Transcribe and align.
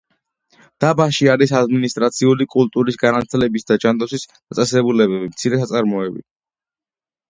დაბაში 0.85 1.29
არის 1.33 1.53
ადმინისტრაციული, 1.59 2.49
კულტურის, 2.57 2.99
განათლების 3.05 3.69
და 3.71 3.81
ჯანდაცვის 3.87 4.29
დაწესებულებები, 4.35 5.27
მცირე 5.33 5.65
საწარმოები. 5.65 6.31